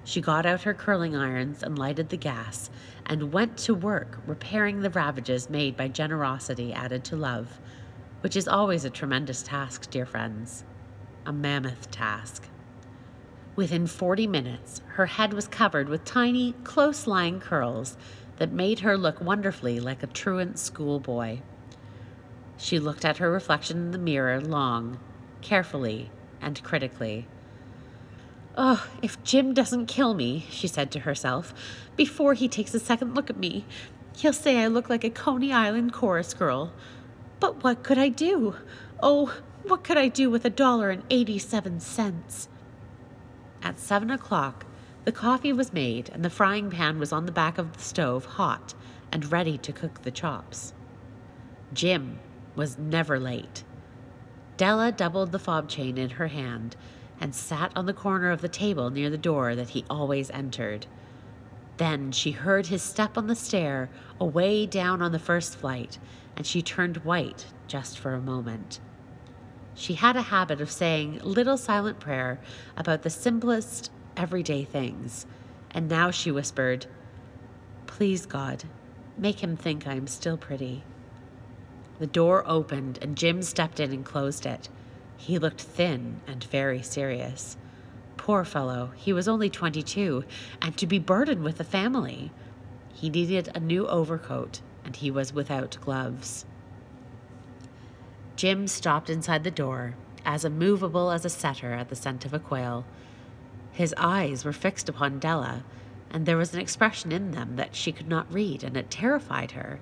She 0.04 0.20
got 0.20 0.44
out 0.44 0.62
her 0.62 0.74
curling 0.74 1.16
irons 1.16 1.62
and 1.62 1.78
lighted 1.78 2.10
the 2.10 2.18
gas 2.18 2.68
and 3.06 3.32
went 3.32 3.56
to 3.58 3.74
work 3.74 4.18
repairing 4.26 4.82
the 4.82 4.90
ravages 4.90 5.48
made 5.48 5.78
by 5.78 5.88
generosity 5.88 6.74
added 6.74 7.04
to 7.04 7.16
love, 7.16 7.58
which 8.20 8.36
is 8.36 8.46
always 8.46 8.84
a 8.84 8.90
tremendous 8.90 9.42
task, 9.42 9.88
dear 9.88 10.04
friends. 10.04 10.62
A 11.24 11.32
mammoth 11.32 11.90
task. 11.90 12.50
Within 13.56 13.86
40 13.86 14.26
minutes, 14.26 14.82
her 14.96 15.06
head 15.06 15.32
was 15.32 15.48
covered 15.48 15.88
with 15.88 16.04
tiny, 16.04 16.52
close 16.62 17.06
lying 17.06 17.40
curls 17.40 17.96
that 18.36 18.52
made 18.52 18.80
her 18.80 18.98
look 18.98 19.18
wonderfully 19.18 19.80
like 19.80 20.02
a 20.02 20.08
truant 20.08 20.58
schoolboy. 20.58 21.38
She 22.58 22.78
looked 22.78 23.02
at 23.02 23.16
her 23.16 23.32
reflection 23.32 23.78
in 23.78 23.90
the 23.92 23.98
mirror 23.98 24.42
long, 24.42 25.00
carefully, 25.40 26.10
and 26.38 26.62
critically. 26.62 27.26
Oh, 28.58 28.86
if 29.00 29.22
Jim 29.24 29.54
doesn't 29.54 29.86
kill 29.86 30.12
me, 30.12 30.44
she 30.50 30.68
said 30.68 30.90
to 30.90 31.00
herself, 31.00 31.54
before 31.96 32.34
he 32.34 32.48
takes 32.48 32.74
a 32.74 32.80
second 32.80 33.14
look 33.14 33.30
at 33.30 33.38
me, 33.38 33.64
he'll 34.16 34.34
say 34.34 34.58
I 34.58 34.66
look 34.66 34.90
like 34.90 35.04
a 35.04 35.08
Coney 35.10 35.50
Island 35.50 35.94
chorus 35.94 36.34
girl. 36.34 36.74
But 37.40 37.64
what 37.64 37.82
could 37.82 37.96
I 37.96 38.10
do? 38.10 38.56
Oh, 39.02 39.34
what 39.62 39.82
could 39.82 39.96
I 39.96 40.08
do 40.08 40.28
with 40.28 40.44
a 40.44 40.50
dollar 40.50 40.90
and 40.90 41.04
eighty 41.08 41.38
seven 41.38 41.80
cents? 41.80 42.50
At 43.66 43.80
seven 43.80 44.12
o'clock, 44.12 44.64
the 45.04 45.10
coffee 45.10 45.52
was 45.52 45.72
made 45.72 46.08
and 46.10 46.24
the 46.24 46.30
frying 46.30 46.70
pan 46.70 47.00
was 47.00 47.12
on 47.12 47.26
the 47.26 47.32
back 47.32 47.58
of 47.58 47.72
the 47.72 47.82
stove, 47.82 48.24
hot 48.24 48.74
and 49.10 49.32
ready 49.32 49.58
to 49.58 49.72
cook 49.72 50.02
the 50.02 50.12
chops. 50.12 50.72
Jim 51.72 52.20
was 52.54 52.78
never 52.78 53.18
late. 53.18 53.64
Della 54.56 54.92
doubled 54.92 55.32
the 55.32 55.40
fob 55.40 55.68
chain 55.68 55.98
in 55.98 56.10
her 56.10 56.28
hand 56.28 56.76
and 57.20 57.34
sat 57.34 57.72
on 57.74 57.86
the 57.86 57.92
corner 57.92 58.30
of 58.30 58.40
the 58.40 58.48
table 58.48 58.90
near 58.90 59.10
the 59.10 59.18
door 59.18 59.56
that 59.56 59.70
he 59.70 59.84
always 59.90 60.30
entered. 60.30 60.86
Then 61.76 62.12
she 62.12 62.30
heard 62.30 62.68
his 62.68 62.82
step 62.82 63.18
on 63.18 63.26
the 63.26 63.34
stair 63.34 63.90
away 64.20 64.66
down 64.66 65.02
on 65.02 65.10
the 65.10 65.18
first 65.18 65.56
flight, 65.56 65.98
and 66.36 66.46
she 66.46 66.62
turned 66.62 66.98
white 66.98 67.46
just 67.66 67.98
for 67.98 68.14
a 68.14 68.20
moment. 68.20 68.78
She 69.78 69.92
had 69.92 70.16
a 70.16 70.22
habit 70.22 70.62
of 70.62 70.70
saying 70.70 71.20
little 71.22 71.58
silent 71.58 72.00
prayer 72.00 72.40
about 72.78 73.02
the 73.02 73.10
simplest 73.10 73.90
everyday 74.16 74.64
things, 74.64 75.26
and 75.70 75.86
now 75.86 76.10
she 76.10 76.30
whispered, 76.30 76.86
Please, 77.86 78.24
God, 78.24 78.64
make 79.18 79.40
him 79.40 79.54
think 79.54 79.86
I 79.86 79.94
am 79.94 80.06
still 80.06 80.38
pretty. 80.38 80.82
The 81.98 82.06
door 82.06 82.42
opened, 82.46 82.98
and 83.02 83.18
Jim 83.18 83.42
stepped 83.42 83.78
in 83.78 83.92
and 83.92 84.04
closed 84.04 84.46
it. 84.46 84.70
He 85.18 85.38
looked 85.38 85.60
thin 85.60 86.22
and 86.26 86.42
very 86.42 86.80
serious. 86.80 87.58
Poor 88.16 88.44
fellow, 88.44 88.92
he 88.96 89.12
was 89.12 89.28
only 89.28 89.50
22, 89.50 90.24
and 90.62 90.74
to 90.78 90.86
be 90.86 90.98
burdened 90.98 91.44
with 91.44 91.60
a 91.60 91.64
family. 91.64 92.32
He 92.94 93.10
needed 93.10 93.50
a 93.54 93.60
new 93.60 93.86
overcoat, 93.86 94.62
and 94.86 94.96
he 94.96 95.10
was 95.10 95.34
without 95.34 95.76
gloves. 95.82 96.46
Jim 98.36 98.68
stopped 98.68 99.08
inside 99.08 99.44
the 99.44 99.50
door, 99.50 99.94
as 100.24 100.44
immovable 100.44 101.10
as 101.10 101.24
a 101.24 101.30
setter 101.30 101.72
at 101.72 101.88
the 101.88 101.96
scent 101.96 102.26
of 102.26 102.34
a 102.34 102.38
quail. 102.38 102.84
His 103.72 103.94
eyes 103.96 104.44
were 104.44 104.52
fixed 104.52 104.88
upon 104.88 105.18
Della, 105.18 105.64
and 106.10 106.26
there 106.26 106.36
was 106.36 106.52
an 106.52 106.60
expression 106.60 107.12
in 107.12 107.30
them 107.30 107.56
that 107.56 107.74
she 107.74 107.92
could 107.92 108.08
not 108.08 108.32
read, 108.32 108.62
and 108.62 108.76
it 108.76 108.90
terrified 108.90 109.52
her. 109.52 109.80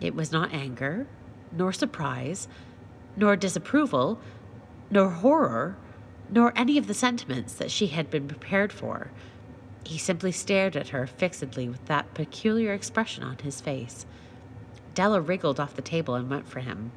It 0.00 0.14
was 0.14 0.30
not 0.30 0.52
anger, 0.52 1.06
nor 1.50 1.72
surprise, 1.72 2.46
nor 3.16 3.34
disapproval, 3.34 4.20
nor 4.90 5.10
horror, 5.10 5.76
nor 6.30 6.52
any 6.56 6.78
of 6.78 6.86
the 6.86 6.94
sentiments 6.94 7.54
that 7.54 7.70
she 7.70 7.88
had 7.88 8.10
been 8.10 8.28
prepared 8.28 8.72
for. 8.72 9.10
He 9.84 9.98
simply 9.98 10.32
stared 10.32 10.76
at 10.76 10.90
her 10.90 11.06
fixedly 11.06 11.68
with 11.68 11.84
that 11.86 12.14
peculiar 12.14 12.72
expression 12.72 13.24
on 13.24 13.38
his 13.38 13.60
face. 13.60 14.06
Della 14.94 15.20
wriggled 15.20 15.58
off 15.58 15.74
the 15.74 15.82
table 15.82 16.14
and 16.14 16.30
went 16.30 16.48
for 16.48 16.60
him. 16.60 16.92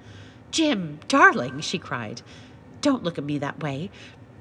Jim, 0.52 1.00
darling, 1.08 1.62
she 1.62 1.78
cried, 1.80 2.22
don't 2.82 3.04
look 3.04 3.18
at 3.18 3.24
me 3.24 3.38
that 3.38 3.62
way. 3.62 3.90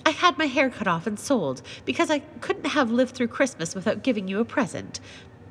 I 0.04 0.10
had 0.10 0.38
my 0.38 0.46
hair 0.46 0.70
cut 0.70 0.88
off 0.88 1.06
and 1.06 1.18
sold 1.18 1.62
because 1.84 2.10
I 2.10 2.20
couldn't 2.40 2.66
have 2.66 2.90
lived 2.90 3.14
through 3.14 3.28
Christmas 3.28 3.74
without 3.74 4.02
giving 4.02 4.28
you 4.28 4.40
a 4.40 4.44
present. 4.44 4.98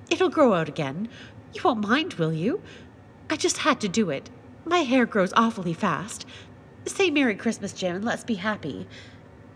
It'll 0.09 0.29
grow 0.29 0.53
out 0.53 0.67
again. 0.67 1.07
You 1.53 1.61
won't 1.63 1.81
mind, 1.81 2.15
will 2.15 2.33
you? 2.33 2.61
I 3.29 3.35
just 3.35 3.59
had 3.59 3.79
to 3.81 3.87
do 3.87 4.09
it. 4.09 4.29
My 4.65 4.79
hair 4.79 5.05
grows 5.05 5.33
awfully 5.35 5.73
fast. 5.73 6.25
Say 6.85 7.09
Merry 7.11 7.35
Christmas, 7.35 7.73
Jim, 7.73 7.95
and 7.95 8.05
let's 8.05 8.23
be 8.23 8.35
happy. 8.35 8.87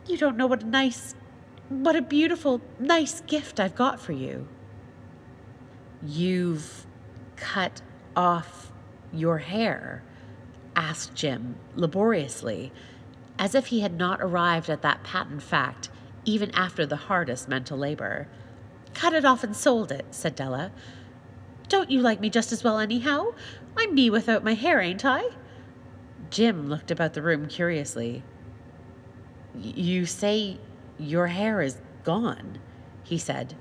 You 0.08 0.18
don't 0.18 0.38
know 0.38 0.48
what 0.48 0.64
a 0.64 0.68
nice, 0.68 1.16
what 1.70 1.96
a 1.96 2.02
beautiful, 2.02 2.62
nice 2.80 3.22
gift 3.22 3.60
I've 3.60 3.76
got 3.76 4.00
for 4.00 4.12
you. 4.12 4.48
You've 6.06 6.86
cut 7.36 7.82
off 8.16 8.72
your 9.12 9.40
hair, 9.40 10.04
asked 10.76 11.16
Jim 11.16 11.56
laboriously, 11.76 12.72
as 13.38 13.56
if 13.56 13.68
he 13.68 13.82
had 13.82 13.98
not 13.98 14.22
arrived 14.22 14.70
at 14.70 14.82
that 14.82 15.04
patent 15.04 15.42
fact 15.42 15.90
even 16.26 16.52
after 16.52 16.86
the 16.86 16.96
hardest 16.96 17.48
mental 17.48 17.78
labor. 17.78 18.28
Cut 18.94 19.14
it 19.14 19.26
off 19.26 19.44
and 19.44 19.56
sold 19.56 19.92
it, 19.92 20.06
said 20.12 20.36
Della. 20.36 20.72
Don't 21.68 21.92
you 21.92 22.02
like 22.02 22.20
me 22.20 22.30
just 22.30 22.52
as 22.52 22.64
well, 22.64 22.80
anyhow? 22.80 23.34
I'm 23.78 23.96
me 23.96 24.10
without 24.10 24.44
my 24.44 24.54
hair, 24.54 24.80
ain't 24.80 25.06
I? 25.06 25.30
Jim 26.30 26.68
looked 26.68 26.92
about 26.92 27.14
the 27.14 27.22
room 27.22 27.48
curiously. 27.48 28.24
You 29.60 30.06
say 30.06 30.60
your 31.00 31.28
hair 31.28 31.62
is 31.62 31.78
gone, 32.04 32.60
he 33.04 33.18
said, 33.18 33.56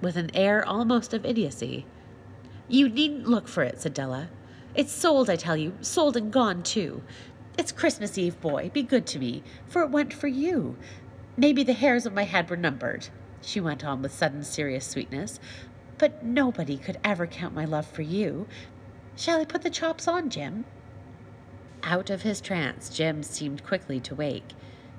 with 0.00 0.16
an 0.16 0.30
air 0.34 0.66
almost 0.66 1.14
of 1.14 1.24
idiocy. 1.24 1.86
You 2.68 2.88
needn't 2.88 3.28
look 3.28 3.48
for 3.48 3.62
it, 3.62 3.80
said 3.80 3.94
Della. 3.94 4.28
It's 4.74 4.92
sold, 4.92 5.30
I 5.30 5.36
tell 5.36 5.56
you, 5.56 5.74
sold 5.80 6.16
and 6.16 6.32
gone, 6.32 6.62
too. 6.62 7.02
It's 7.56 7.70
Christmas 7.70 8.18
Eve, 8.18 8.40
boy. 8.40 8.70
Be 8.74 8.82
good 8.82 9.06
to 9.06 9.20
me, 9.20 9.44
for 9.68 9.82
it 9.82 9.90
went 9.90 10.12
for 10.12 10.26
you. 10.26 10.76
Maybe 11.36 11.62
the 11.62 11.72
hairs 11.72 12.06
of 12.06 12.12
my 12.12 12.24
head 12.24 12.50
were 12.50 12.56
numbered, 12.56 13.08
she 13.40 13.60
went 13.60 13.84
on 13.84 14.02
with 14.02 14.12
sudden 14.12 14.42
serious 14.42 14.86
sweetness, 14.86 15.38
but 15.98 16.24
nobody 16.24 16.76
could 16.76 16.98
ever 17.04 17.26
count 17.26 17.54
my 17.54 17.64
love 17.64 17.86
for 17.86 18.02
you. 18.02 18.48
Shall 19.16 19.40
I 19.40 19.44
put 19.44 19.62
the 19.62 19.70
chops 19.70 20.08
on, 20.08 20.30
Jim? 20.30 20.64
Out 21.82 22.10
of 22.10 22.22
his 22.22 22.40
trance, 22.40 22.88
Jim 22.88 23.22
seemed 23.22 23.64
quickly 23.64 24.00
to 24.00 24.14
wake. 24.14 24.54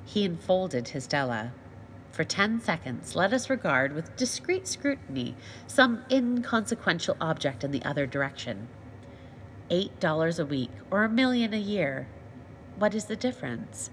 He 0.06 0.24
enfolded 0.24 0.90
his 0.90 1.08
Della. 1.08 1.52
For 2.12 2.24
ten 2.24 2.62
seconds, 2.62 3.16
let 3.16 3.34
us 3.34 3.50
regard 3.50 3.94
with 3.94 4.16
discreet 4.16 4.68
scrutiny 4.68 5.36
some 5.68 6.06
inconsequential 6.10 7.18
object 7.20 7.64
in 7.64 7.72
the 7.72 7.84
other 7.84 8.06
direction. 8.06 8.70
Eight 9.70 10.00
dollars 10.00 10.38
a 10.38 10.46
week 10.46 10.70
or 10.92 11.04
a 11.04 11.10
million 11.10 11.54
a 11.54 11.58
year. 11.58 12.08
What 12.78 12.94
is 12.94 13.06
the 13.06 13.16
difference? 13.16 13.90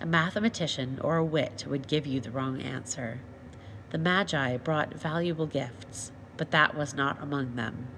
A 0.00 0.06
mathematician 0.06 0.98
or 1.02 1.16
a 1.16 1.24
wit 1.24 1.66
would 1.68 1.88
give 1.88 2.06
you 2.06 2.20
the 2.20 2.30
wrong 2.30 2.62
answer. 2.62 3.20
The 3.90 3.98
Magi 3.98 4.56
brought 4.56 4.94
valuable 4.94 5.46
gifts, 5.46 6.12
but 6.36 6.52
that 6.52 6.74
was 6.74 6.94
not 6.94 7.22
among 7.22 7.56
them. 7.56 7.88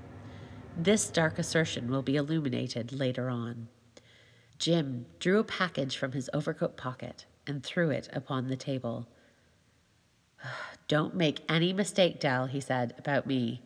This 0.76 1.10
dark 1.10 1.38
assertion 1.38 1.90
will 1.90 2.02
be 2.02 2.16
illuminated 2.16 2.92
later 2.92 3.28
on. 3.28 3.68
Jim 4.58 5.06
drew 5.18 5.38
a 5.38 5.44
package 5.44 5.96
from 5.96 6.12
his 6.12 6.28
overcoat 6.32 6.76
pocket 6.76 7.24
and 7.46 7.62
threw 7.62 7.90
it 7.90 8.08
upon 8.12 8.48
the 8.48 8.56
table. 8.56 9.06
Don't 10.88 11.14
make 11.14 11.42
any 11.48 11.72
mistake, 11.72 12.18
Dell, 12.18 12.46
he 12.46 12.60
said, 12.60 12.94
about 12.98 13.26
me. 13.26 13.62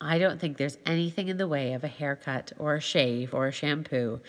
I 0.00 0.18
don't 0.18 0.40
think 0.40 0.56
there's 0.56 0.78
anything 0.84 1.28
in 1.28 1.38
the 1.38 1.48
way 1.48 1.72
of 1.72 1.82
a 1.82 1.88
haircut 1.88 2.52
or 2.58 2.74
a 2.74 2.80
shave 2.80 3.32
or 3.32 3.46
a 3.46 3.52
shampoo 3.52 4.20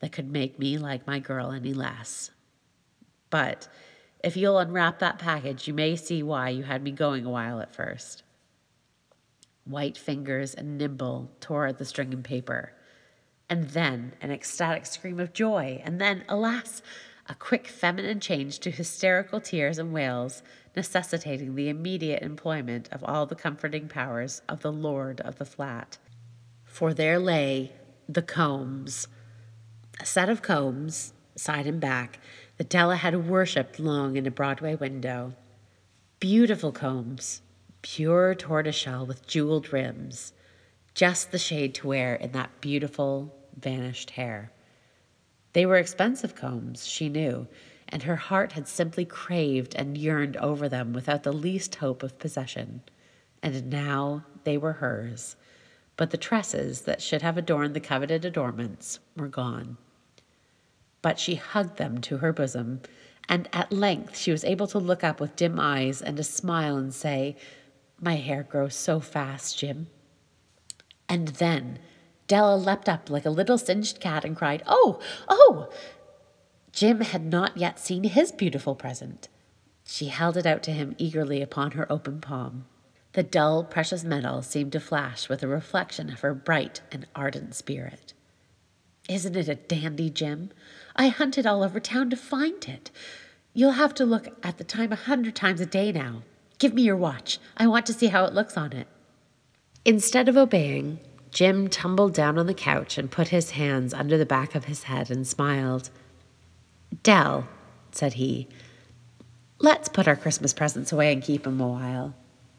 that 0.00 0.12
could 0.12 0.30
make 0.30 0.58
me 0.58 0.78
like 0.78 1.06
my 1.06 1.18
girl 1.18 1.50
any 1.50 1.74
less. 1.74 2.30
But 3.30 3.68
if 4.22 4.36
you'll 4.36 4.58
unwrap 4.58 5.00
that 5.00 5.18
package, 5.18 5.66
you 5.66 5.74
may 5.74 5.96
see 5.96 6.22
why 6.22 6.50
you 6.50 6.62
had 6.62 6.82
me 6.82 6.92
going 6.92 7.24
a 7.24 7.30
while 7.30 7.60
at 7.60 7.74
first. 7.74 8.22
White 9.64 9.98
fingers 9.98 10.54
and 10.54 10.78
nimble 10.78 11.32
tore 11.40 11.66
at 11.66 11.78
the 11.78 11.84
string 11.84 12.12
and 12.12 12.24
paper. 12.24 12.72
And 13.48 13.70
then 13.70 14.14
an 14.20 14.30
ecstatic 14.30 14.86
scream 14.86 15.20
of 15.20 15.32
joy, 15.32 15.80
and 15.84 16.00
then, 16.00 16.24
alas, 16.28 16.82
a 17.28 17.34
quick 17.34 17.66
feminine 17.66 18.20
change 18.20 18.58
to 18.60 18.70
hysterical 18.70 19.40
tears 19.40 19.78
and 19.78 19.92
wails, 19.92 20.42
necessitating 20.74 21.54
the 21.54 21.68
immediate 21.68 22.22
employment 22.22 22.88
of 22.92 23.02
all 23.04 23.26
the 23.26 23.34
comforting 23.34 23.88
powers 23.88 24.42
of 24.48 24.60
the 24.60 24.72
lord 24.72 25.20
of 25.22 25.36
the 25.38 25.44
flat. 25.44 25.98
For 26.64 26.94
there 26.94 27.18
lay 27.18 27.72
the 28.08 28.22
combs, 28.22 29.08
a 29.98 30.06
set 30.06 30.28
of 30.28 30.42
combs, 30.42 31.12
side 31.34 31.66
and 31.66 31.80
back, 31.80 32.20
that 32.58 32.68
Della 32.68 32.96
had 32.96 33.28
worshipped 33.28 33.80
long 33.80 34.16
in 34.16 34.26
a 34.26 34.30
Broadway 34.30 34.74
window. 34.74 35.34
Beautiful 36.20 36.72
combs, 36.72 37.42
pure 37.82 38.34
tortoiseshell 38.34 39.04
with 39.06 39.26
jeweled 39.26 39.72
rims, 39.72 40.32
just 40.94 41.30
the 41.30 41.38
shade 41.38 41.74
to 41.74 41.88
wear 41.88 42.14
in 42.14 42.32
that 42.32 42.60
beautiful, 42.60 43.34
vanished 43.58 44.10
hair. 44.10 44.50
They 45.56 45.64
were 45.64 45.78
expensive 45.78 46.34
combs, 46.34 46.86
she 46.86 47.08
knew, 47.08 47.48
and 47.88 48.02
her 48.02 48.16
heart 48.16 48.52
had 48.52 48.68
simply 48.68 49.06
craved 49.06 49.74
and 49.74 49.96
yearned 49.96 50.36
over 50.36 50.68
them 50.68 50.92
without 50.92 51.22
the 51.22 51.32
least 51.32 51.76
hope 51.76 52.02
of 52.02 52.18
possession. 52.18 52.82
And 53.42 53.70
now 53.70 54.26
they 54.44 54.58
were 54.58 54.74
hers. 54.74 55.34
But 55.96 56.10
the 56.10 56.18
tresses 56.18 56.82
that 56.82 57.00
should 57.00 57.22
have 57.22 57.38
adorned 57.38 57.72
the 57.72 57.80
coveted 57.80 58.26
adornments 58.26 58.98
were 59.16 59.28
gone. 59.28 59.78
But 61.00 61.18
she 61.18 61.36
hugged 61.36 61.78
them 61.78 62.02
to 62.02 62.18
her 62.18 62.34
bosom, 62.34 62.82
and 63.26 63.48
at 63.54 63.72
length 63.72 64.18
she 64.18 64.32
was 64.32 64.44
able 64.44 64.66
to 64.66 64.78
look 64.78 65.02
up 65.02 65.20
with 65.20 65.36
dim 65.36 65.58
eyes 65.58 66.02
and 66.02 66.20
a 66.20 66.22
smile 66.22 66.76
and 66.76 66.92
say, 66.92 67.34
My 67.98 68.16
hair 68.16 68.42
grows 68.42 68.74
so 68.74 69.00
fast, 69.00 69.58
Jim. 69.58 69.86
And 71.08 71.28
then 71.28 71.78
Della 72.26 72.56
leapt 72.56 72.88
up 72.88 73.08
like 73.08 73.24
a 73.24 73.30
little 73.30 73.58
singed 73.58 74.00
cat 74.00 74.24
and 74.24 74.36
cried, 74.36 74.62
Oh, 74.66 75.00
oh! 75.28 75.70
Jim 76.72 77.00
had 77.00 77.24
not 77.24 77.56
yet 77.56 77.78
seen 77.78 78.04
his 78.04 78.32
beautiful 78.32 78.74
present. 78.74 79.28
She 79.86 80.08
held 80.08 80.36
it 80.36 80.46
out 80.46 80.62
to 80.64 80.72
him 80.72 80.94
eagerly 80.98 81.40
upon 81.40 81.72
her 81.72 81.90
open 81.90 82.20
palm. 82.20 82.66
The 83.12 83.22
dull, 83.22 83.64
precious 83.64 84.04
metal 84.04 84.42
seemed 84.42 84.72
to 84.72 84.80
flash 84.80 85.28
with 85.28 85.42
a 85.42 85.48
reflection 85.48 86.10
of 86.10 86.20
her 86.20 86.34
bright 86.34 86.82
and 86.92 87.06
ardent 87.14 87.54
spirit. 87.54 88.12
Isn't 89.08 89.36
it 89.36 89.48
a 89.48 89.54
dandy, 89.54 90.10
Jim? 90.10 90.50
I 90.96 91.08
hunted 91.08 91.46
all 91.46 91.62
over 91.62 91.80
town 91.80 92.10
to 92.10 92.16
find 92.16 92.68
it. 92.68 92.90
You'll 93.54 93.72
have 93.72 93.94
to 93.94 94.04
look 94.04 94.28
at 94.42 94.58
the 94.58 94.64
time 94.64 94.92
a 94.92 94.96
hundred 94.96 95.34
times 95.34 95.60
a 95.62 95.66
day 95.66 95.92
now. 95.92 96.24
Give 96.58 96.74
me 96.74 96.82
your 96.82 96.96
watch. 96.96 97.38
I 97.56 97.68
want 97.68 97.86
to 97.86 97.94
see 97.94 98.08
how 98.08 98.24
it 98.24 98.34
looks 98.34 98.56
on 98.56 98.72
it. 98.72 98.88
Instead 99.84 100.28
of 100.28 100.36
obeying, 100.36 100.98
Jim 101.30 101.68
tumbled 101.68 102.14
down 102.14 102.38
on 102.38 102.46
the 102.46 102.54
couch 102.54 102.98
and 102.98 103.10
put 103.10 103.28
his 103.28 103.50
hands 103.50 103.92
under 103.92 104.16
the 104.16 104.26
back 104.26 104.54
of 104.54 104.66
his 104.66 104.84
head 104.84 105.10
and 105.10 105.26
smiled. 105.26 105.90
Dell, 107.02 107.48
said 107.90 108.14
he, 108.14 108.48
let's 109.58 109.88
put 109.88 110.08
our 110.08 110.16
Christmas 110.16 110.52
presents 110.52 110.92
away 110.92 111.12
and 111.12 111.22
keep 111.22 111.46
'em 111.46 111.60
a 111.60 111.68
while. 111.68 112.14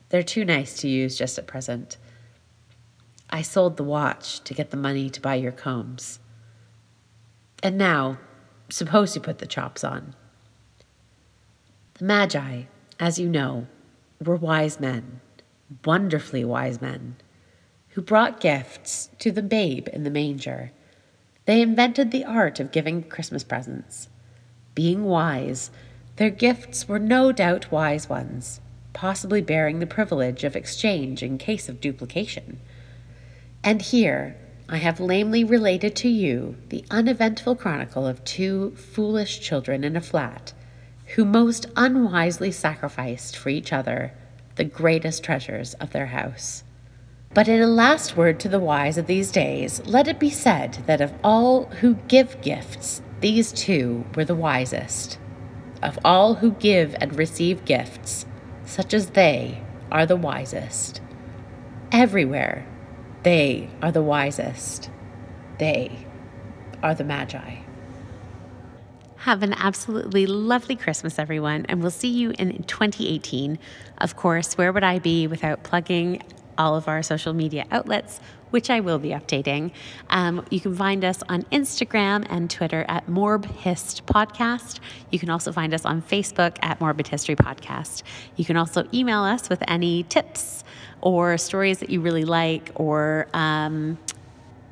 They're 0.10 0.24
too 0.24 0.46
nice 0.46 0.78
to 0.78 0.88
use 0.88 1.18
just 1.18 1.38
at 1.38 1.48
present. 1.48 1.98
I 3.30 3.42
sold 3.42 3.78
the 3.78 3.84
watch 3.84 4.42
to 4.46 4.54
get 4.54 4.72
the 4.72 4.78
money 4.78 5.10
to 5.10 5.22
buy 5.22 5.36
your 5.36 5.52
combs. 5.52 6.20
And 7.62 7.78
now, 7.78 8.20
suppose 8.70 9.16
you 9.16 9.22
put 9.22 9.40
the 9.40 9.46
chops 9.46 9.84
on. 9.84 10.16
The 11.96 12.06
Magi, 12.06 12.64
as 13.00 13.20
you 13.20 13.28
know, 13.28 13.68
were 14.24 14.36
wise 14.36 14.80
men, 14.80 15.20
wonderfully 15.84 16.46
wise 16.46 16.82
men 16.82 17.18
who 17.98 18.02
brought 18.04 18.40
gifts 18.40 19.10
to 19.18 19.32
the 19.32 19.42
babe 19.42 19.88
in 19.92 20.04
the 20.04 20.10
manger. 20.12 20.72
They 21.46 21.64
invented 21.64 22.12
the 22.12 22.26
art 22.26 22.60
of 22.60 22.72
giving 22.72 23.02
Christmas 23.02 23.44
presents. 23.44 24.08
Being 24.76 25.06
wise, 25.06 25.72
their 26.18 26.30
gifts 26.30 26.88
were 26.88 27.00
no 27.00 27.32
doubt 27.32 27.72
wise 27.72 28.08
ones, 28.08 28.62
possibly 28.94 29.42
bearing 29.42 29.80
the 29.80 29.88
privilege 29.88 30.44
of 30.44 30.56
exchange 30.56 31.24
in 31.24 31.40
case 31.40 31.68
of 31.68 31.82
duplication. 31.82 32.60
And 33.64 33.82
here 33.82 34.38
I 34.70 34.78
have 34.78 35.00
lamely 35.00 35.44
related 35.44 35.96
to 35.96 36.08
you 36.08 36.56
the 36.70 36.86
uneventful 36.92 37.56
chronicle 37.56 38.06
of 38.06 38.24
two 38.24 38.76
foolish 38.76 39.40
children 39.40 39.84
in 39.84 39.96
a 39.96 40.02
flat 40.02 40.54
who 41.16 41.26
most 41.26 41.66
unwisely 41.76 42.52
sacrificed 42.52 43.36
for 43.36 43.50
each 43.50 43.74
other 43.74 44.14
the 44.56 44.66
greatest 44.66 45.24
treasures 45.24 45.74
of 45.74 45.94
their 45.94 46.06
house. 46.06 46.64
But 47.34 47.48
in 47.48 47.62
a 47.62 47.68
last 47.68 48.18
word 48.18 48.40
to 48.40 48.50
the 48.50 48.60
wise 48.60 48.98
of 48.98 49.08
these 49.08 49.32
days, 49.32 49.82
let 49.86 50.08
it 50.08 50.20
be 50.20 50.30
said 50.30 50.84
that 50.88 51.02
of 51.02 51.14
all 51.24 51.66
who 51.66 51.96
give 52.08 52.42
gifts, 52.42 53.02
these 53.20 53.52
two 53.52 54.06
were 54.16 54.26
the 54.26 54.36
wisest. 54.36 55.20
Of 55.84 56.00
all 56.04 56.36
who 56.36 56.52
give 56.52 56.96
and 57.00 57.16
receive 57.16 57.66
gifts, 57.66 58.26
such 58.66 58.94
as 58.94 59.12
they 59.12 59.62
are 59.92 60.06
the 60.06 60.16
wisest. 60.16 61.02
Everywhere, 61.92 62.66
they 63.24 63.70
are 63.82 63.92
the 63.92 64.02
wisest. 64.02 64.90
They 65.60 66.06
are 66.82 66.96
the 66.96 67.04
Magi. 67.04 67.58
Have 69.18 69.44
an 69.44 69.54
absolutely 69.54 70.26
lovely 70.26 70.76
Christmas, 70.76 71.20
everyone, 71.20 71.66
and 71.68 71.82
we'll 71.82 71.92
see 71.92 72.10
you 72.10 72.32
in 72.38 72.64
2018. 72.64 73.60
Of 73.98 74.16
course, 74.16 74.58
where 74.58 74.72
would 74.72 74.84
I 74.84 75.00
be 75.00 75.28
without 75.28 75.64
plugging 75.64 76.22
all 76.58 76.76
of 76.76 76.88
our 76.88 77.04
social 77.04 77.34
media 77.34 77.66
outlets, 77.72 78.20
which 78.50 78.70
I 78.70 78.80
will 78.80 79.00
be 79.00 79.10
updating. 79.10 79.72
Um, 80.10 80.46
you 80.50 80.60
can 80.60 80.76
find 80.76 81.04
us 81.04 81.22
on 81.30 81.44
Instagram 81.44 82.26
and 82.30 82.50
Twitter 82.50 82.86
at 82.88 83.08
Morb 83.08 83.46
Hist 83.46 84.06
Podcast. 84.06 84.80
You 85.12 85.20
can 85.20 85.30
also 85.30 85.52
find 85.52 85.74
us 85.74 85.86
on 85.86 86.02
Facebook 86.02 86.58
at 86.62 86.80
Morbid 86.80 87.08
History 87.08 87.36
Podcast. 87.36 88.04
You 88.36 88.46
can 88.46 88.58
also 88.58 88.88
email 88.94 89.24
us 89.24 89.50
with 89.50 89.64
any 89.68 90.04
tips 90.04 90.64
or 91.02 91.38
stories 91.38 91.80
that 91.80 91.90
you 91.90 92.02
really 92.02 92.26
like 92.26 92.72
or 92.76 93.28
um, 93.34 93.98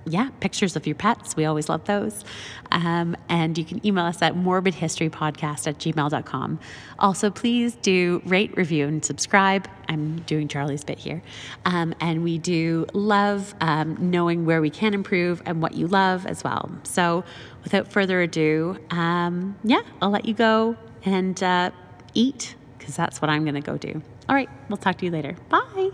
yeah, 0.06 0.30
pictures 0.40 0.76
of 0.76 0.86
your 0.86 0.96
pets. 0.96 1.36
We 1.36 1.46
always 1.46 1.68
love 1.70 1.86
those. 1.86 2.24
Um, 2.72 3.16
and 3.30 3.58
you 3.58 3.66
can 3.66 3.86
email 3.86 4.06
us 4.06 4.22
at 4.22 4.36
morbidhistorypodcast 4.36 5.68
at 5.68 5.78
gmail.com. 5.80 6.60
Also, 7.00 7.30
please 7.32 7.76
do 7.76 8.22
rate, 8.26 8.56
review, 8.56 8.88
and 8.88 9.04
subscribe. 9.04 9.68
I'm 9.90 10.20
doing 10.22 10.48
Charlie's 10.48 10.84
bit 10.84 11.00
here. 11.00 11.22
Um, 11.66 11.94
and 12.00 12.24
we 12.24 12.38
do 12.38 12.86
love 12.94 13.56
um, 13.62 13.98
knowing 14.12 14.46
where 14.46 14.62
we 14.62 14.70
can 14.70 14.94
improve 14.94 15.42
and 15.46 15.62
what 15.62 15.74
you 15.74 15.88
love 15.88 16.26
as 16.26 16.44
well. 16.44 16.72
So, 16.84 17.24
without 17.64 17.92
further 17.92 18.22
ado, 18.22 18.78
um, 18.92 19.58
yeah, 19.64 19.82
I'll 20.02 20.12
let 20.12 20.26
you 20.26 20.34
go 20.34 20.78
and 21.04 21.42
uh, 21.42 21.72
eat 22.14 22.56
because 22.78 22.96
that's 22.96 23.22
what 23.22 23.30
I'm 23.30 23.44
going 23.44 23.56
to 23.56 23.62
go 23.62 23.78
do. 23.78 24.02
All 24.30 24.36
right, 24.36 24.50
we'll 24.70 24.78
talk 24.78 24.98
to 25.00 25.06
you 25.06 25.12
later. 25.12 25.36
Bye. 25.50 25.90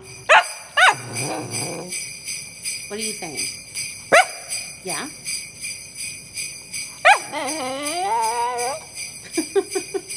what 2.88 3.00
are 3.00 3.04
you 3.04 3.14
saying? 3.14 3.61
Yeah? 4.84 5.10